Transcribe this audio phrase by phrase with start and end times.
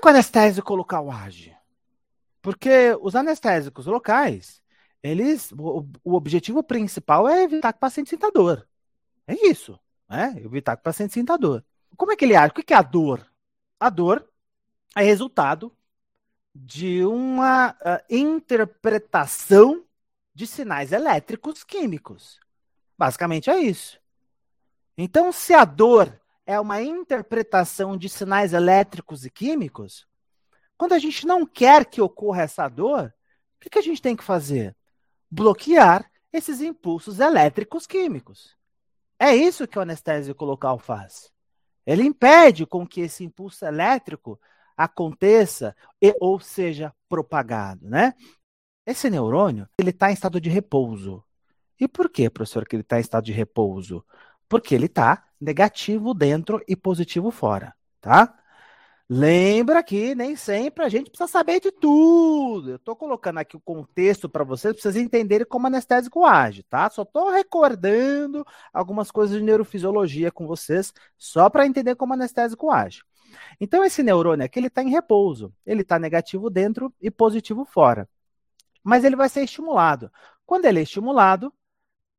[0.00, 1.56] que o anestésico local age?
[2.42, 4.62] Porque os anestésicos locais,
[5.02, 8.66] eles, o, o objetivo principal é evitar que o paciente sinta dor.
[9.26, 9.78] É isso,
[10.08, 10.34] né?
[10.38, 11.64] Evitar que o paciente sinta dor.
[11.96, 12.50] Como é que ele age?
[12.50, 13.26] O que é a dor?
[13.78, 14.28] A dor
[14.96, 15.72] é resultado
[16.54, 19.84] de uma uh, interpretação
[20.34, 22.40] de sinais elétricos químicos.
[22.98, 24.00] Basicamente é isso.
[24.96, 26.19] Então, se a dor
[26.50, 30.04] é uma interpretação de sinais elétricos e químicos,
[30.76, 33.14] quando a gente não quer que ocorra essa dor,
[33.56, 34.76] o que, que a gente tem que fazer?
[35.30, 38.56] Bloquear esses impulsos elétricos químicos.
[39.16, 41.30] É isso que o anestésico local faz.
[41.86, 44.40] Ele impede com que esse impulso elétrico
[44.76, 48.12] aconteça e, ou seja propagado, né?
[48.84, 51.22] Esse neurônio, ele está em estado de repouso.
[51.78, 54.04] E por que, professor, que ele está em estado de repouso?
[54.48, 58.36] Porque ele está negativo dentro e positivo fora, tá?
[59.12, 62.70] Lembra que nem sempre a gente precisa saber de tudo.
[62.70, 66.88] Eu estou colocando aqui o contexto para vocês, para vocês entenderem como anestésico age, tá?
[66.88, 73.02] Só estou recordando algumas coisas de neurofisiologia com vocês, só para entender como anestésico age.
[73.60, 75.52] Então, esse neurônio aqui, ele está em repouso.
[75.66, 78.08] Ele está negativo dentro e positivo fora.
[78.82, 80.10] Mas ele vai ser estimulado.
[80.46, 81.52] Quando ele é estimulado,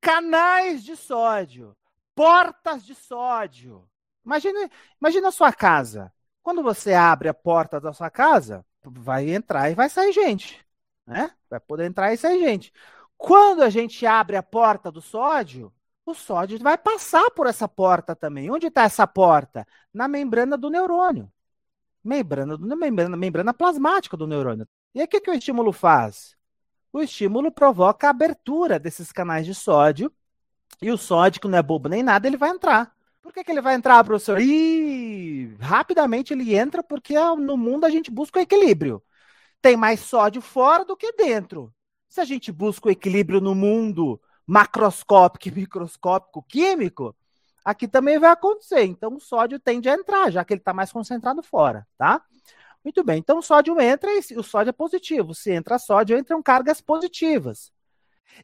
[0.00, 1.76] canais de sódio,
[2.16, 3.88] portas de sódio.
[4.24, 4.68] Imagina,
[5.00, 6.12] imagina a sua casa
[6.46, 10.64] quando você abre a porta da sua casa, vai entrar e vai sair gente,
[11.04, 11.32] né?
[11.50, 12.72] Vai poder entrar e sair gente.
[13.18, 15.72] Quando a gente abre a porta do sódio,
[16.04, 18.48] o sódio vai passar por essa porta também.
[18.48, 19.66] Onde está essa porta?
[19.92, 21.28] Na membrana do neurônio.
[22.04, 24.68] Membrana, membrana, membrana plasmática do neurônio.
[24.94, 26.36] E o que, que o estímulo faz?
[26.92, 30.12] O estímulo provoca a abertura desses canais de sódio.
[30.80, 32.94] E o sódio, que não é bobo nem nada, ele vai entrar.
[33.22, 34.40] Por que, que ele vai entrar, professor?
[34.40, 39.02] E rapidamente ele entra porque no mundo a gente busca o equilíbrio.
[39.60, 41.72] Tem mais sódio fora do que dentro.
[42.08, 47.16] Se a gente busca o equilíbrio no mundo macroscópico e microscópico químico,
[47.64, 48.84] aqui também vai acontecer.
[48.84, 52.22] Então o sódio tende a entrar, já que ele está mais concentrado fora, tá?
[52.84, 55.34] Muito bem, então o sódio entra e o sódio é positivo.
[55.34, 57.72] Se entra sódio, entram cargas positivas.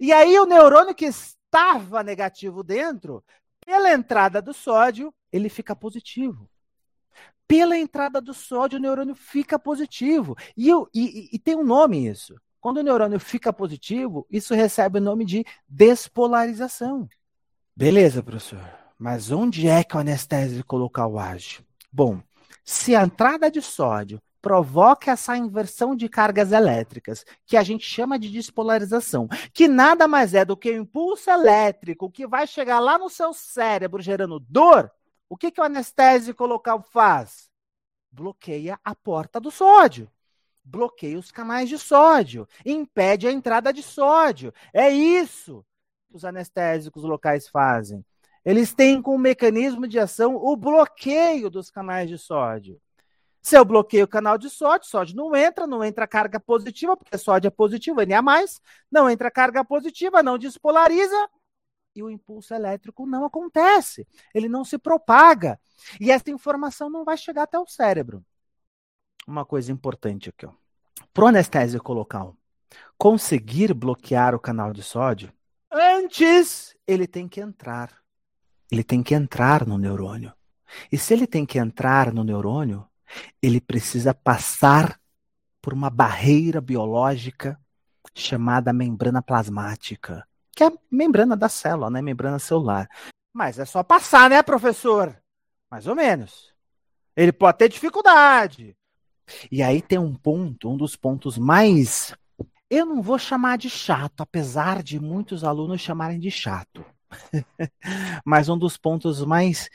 [0.01, 1.09] E aí o neurônio que
[1.53, 3.23] estava negativo dentro
[3.65, 6.49] pela entrada do sódio, ele fica positivo.
[7.47, 10.35] Pela entrada do sódio, o neurônio fica positivo.
[10.57, 12.35] E, e, e tem um nome isso.
[12.59, 17.07] Quando o neurônio fica positivo, isso recebe o nome de despolarização.
[17.77, 18.65] Beleza, professor.
[18.99, 21.61] Mas onde é que o anestésico local age?
[21.93, 22.23] Bom,
[22.65, 28.19] se a entrada de sódio provoca essa inversão de cargas elétricas, que a gente chama
[28.19, 32.99] de despolarização, que nada mais é do que o impulso elétrico que vai chegar lá
[32.99, 34.91] no seu cérebro gerando dor.
[35.29, 37.49] O que, que o anestésico local faz?
[38.11, 40.11] Bloqueia a porta do sódio.
[40.65, 42.47] Bloqueia os canais de sódio.
[42.67, 44.53] Impede a entrada de sódio.
[44.75, 45.65] É isso
[46.11, 48.05] que os anestésicos locais fazem.
[48.45, 52.81] Eles têm como mecanismo de ação o bloqueio dos canais de sódio.
[53.43, 57.19] Se eu bloqueio o canal de sódio, sódio não entra, não entra carga positiva, porque
[57.19, 58.23] sódio é positivo, Na+,
[58.91, 61.29] não entra carga positiva, não despolariza,
[61.95, 65.61] e o impulso elétrico não acontece, ele não se propaga,
[66.01, 68.25] e essa informação não vai chegar até o cérebro.
[69.27, 70.53] Uma coisa importante aqui, ó.
[71.13, 72.37] Pro anestésico local
[72.97, 75.33] conseguir bloquear o canal de sódio,
[75.71, 77.93] antes ele tem que entrar.
[78.71, 80.33] Ele tem que entrar no neurônio.
[80.91, 82.87] E se ele tem que entrar no neurônio,
[83.43, 84.99] ele precisa passar
[85.61, 87.59] por uma barreira biológica
[88.15, 92.03] chamada membrana plasmática, que é a membrana da célula, né?
[92.03, 92.89] Membrana celular.
[93.33, 95.17] Mas é só passar, né, professor?
[95.71, 96.53] Mais ou menos.
[97.17, 98.77] Ele pode ter dificuldade.
[99.51, 102.15] E aí tem um ponto, um dos pontos mais.
[102.69, 106.85] Eu não vou chamar de chato, apesar de muitos alunos chamarem de chato.
[108.25, 109.71] Mas um dos pontos mais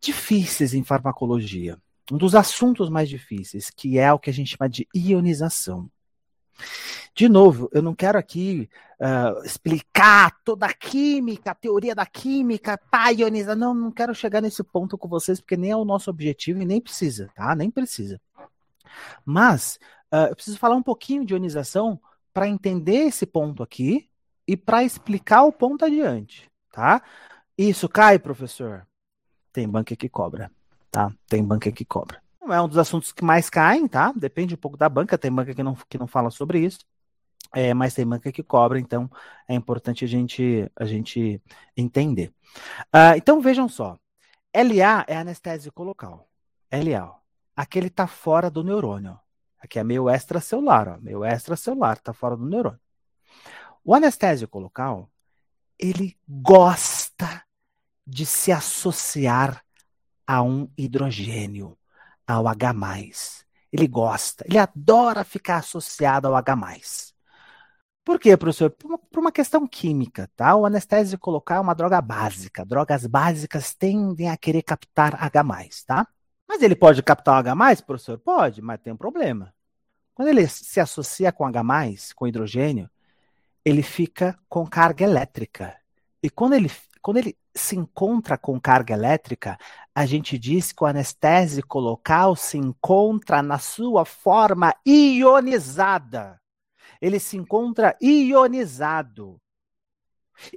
[0.00, 1.78] difíceis em farmacologia
[2.12, 5.90] um dos assuntos mais difíceis, que é o que a gente chama de ionização.
[7.14, 8.68] De novo, eu não quero aqui
[9.00, 13.56] uh, explicar toda a química, a teoria da química, pá, ionizar.
[13.56, 16.64] Não, não quero chegar nesse ponto com vocês, porque nem é o nosso objetivo e
[16.64, 17.54] nem precisa, tá?
[17.54, 18.20] Nem precisa.
[19.24, 19.78] Mas
[20.12, 22.00] uh, eu preciso falar um pouquinho de ionização
[22.32, 24.08] para entender esse ponto aqui
[24.46, 27.02] e para explicar o ponto adiante, tá?
[27.56, 28.86] Isso cai, professor?
[29.52, 30.50] Tem banca que cobra
[30.94, 31.12] tá?
[31.26, 32.22] Tem banca que cobra.
[32.48, 34.12] É um dos assuntos que mais caem, tá?
[34.14, 36.78] Depende um pouco da banca, tem banca que não, que não fala sobre isso.
[37.52, 39.10] É, mas tem banca que cobra, então
[39.48, 41.42] é importante a gente, a gente
[41.76, 42.32] entender.
[42.94, 43.98] Uh, então vejam só,
[44.54, 46.28] LA é anestésico local.
[46.70, 47.12] LA.
[47.56, 49.18] aqui ele está fora do neurônio.
[49.58, 52.80] Aqui é meio extracelular, ó, meio extracelular, está fora do neurônio.
[53.84, 55.10] O anestésico local,
[55.78, 57.42] ele gosta
[58.06, 59.63] de se associar
[60.26, 61.76] a um hidrogênio,
[62.26, 62.74] ao H+.
[63.72, 67.14] Ele gosta, ele adora ficar associado ao H+.
[68.04, 68.70] Por quê, professor?
[68.70, 70.54] Por uma, questão química, tá?
[70.54, 72.64] O anestésico local é uma droga básica.
[72.64, 75.42] Drogas básicas tendem a querer captar H+,
[75.86, 76.06] tá?
[76.46, 78.18] Mas ele pode captar o H+, professor?
[78.18, 79.54] Pode, mas tem um problema.
[80.14, 81.62] Quando ele se associa com H+,
[82.14, 82.90] com hidrogênio,
[83.64, 85.74] ele fica com carga elétrica.
[86.22, 86.70] E quando ele,
[87.04, 89.58] quando ele se encontra com carga elétrica,
[89.94, 96.40] a gente diz que o anestésico local se encontra na sua forma ionizada
[97.04, 99.38] ele se encontra ionizado.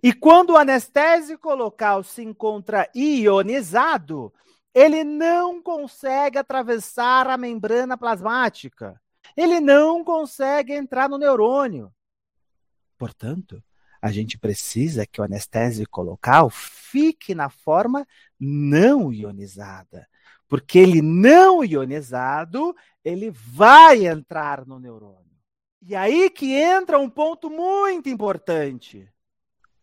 [0.01, 4.33] E quando o anestésico local se encontra ionizado,
[4.73, 8.97] ele não consegue atravessar a membrana plasmática.
[9.35, 11.93] Ele não consegue entrar no neurônio.
[12.97, 13.61] Portanto,
[14.07, 18.07] a gente precisa que o anestésico local fique na forma
[18.39, 20.07] não ionizada.
[20.47, 25.27] Porque ele não ionizado, ele vai entrar no neurônio.
[25.81, 29.07] E aí que entra um ponto muito importante: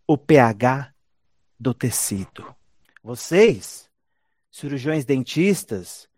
[0.07, 0.93] o pH
[1.61, 2.55] do tecido.
[3.03, 3.91] Vocês,
[4.51, 6.09] cirurgiões dentistas,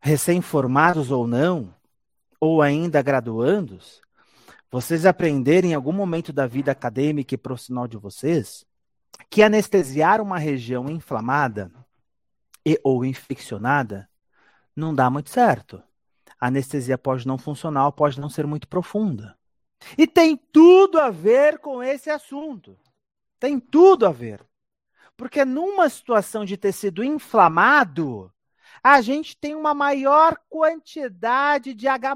[0.00, 1.74] recém-formados ou não,
[2.40, 4.00] ou ainda graduandos,
[4.72, 8.66] vocês aprenderem em algum momento da vida acadêmica e profissional de vocês
[9.30, 11.70] que anestesiar uma região inflamada
[12.66, 14.08] e ou infeccionada
[14.74, 15.80] não dá muito certo
[16.42, 19.38] a anestesia pode não funcionar, pode não ser muito profunda.
[19.96, 22.76] E tem tudo a ver com esse assunto.
[23.38, 24.44] Tem tudo a ver.
[25.16, 28.32] Porque numa situação de tecido inflamado,
[28.82, 32.12] a gente tem uma maior quantidade de H.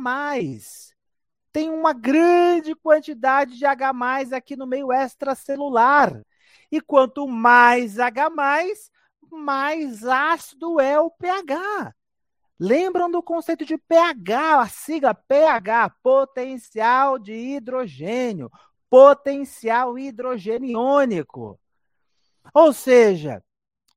[1.56, 3.90] Tem uma grande quantidade de H
[4.36, 6.22] aqui no meio extracelular.
[6.70, 8.28] E quanto mais H,
[9.30, 11.94] mais ácido é o pH.
[12.60, 18.50] Lembram do conceito de pH, a sigla pH, potencial de hidrogênio,
[18.90, 21.58] potencial hidrogeniônico.
[22.52, 23.42] Ou seja,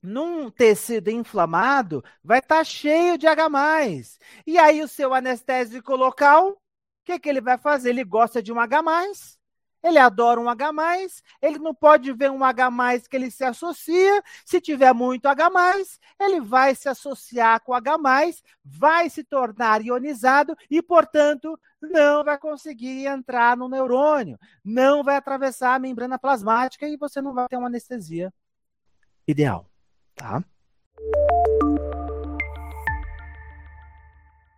[0.02, 3.50] num tecido inflamado vai estar tá cheio de H+.
[4.48, 6.58] E aí o seu anestésico local,
[7.10, 7.90] que, que ele vai fazer?
[7.90, 8.84] Ele gosta de um H+,
[9.82, 10.72] ele adora um H+,
[11.42, 12.70] ele não pode ver um H+,
[13.10, 14.22] que ele se associa.
[14.46, 15.50] Se tiver muito H+,
[16.20, 17.98] ele vai se associar com H+,
[18.64, 25.76] vai se tornar ionizado e, portanto, não vai conseguir entrar no neurônio, não vai atravessar
[25.76, 28.32] a membrana plasmática e você não vai ter uma anestesia
[29.26, 29.66] ideal,
[30.14, 30.44] tá?